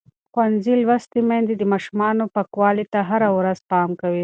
ښوونځې 0.31 0.73
لوستې 0.83 1.19
میندې 1.29 1.53
د 1.57 1.63
ماشومانو 1.73 2.23
پاکوالي 2.35 2.85
ته 2.93 2.99
هره 3.09 3.29
ورځ 3.37 3.57
پام 3.71 3.89
کوي. 4.01 4.19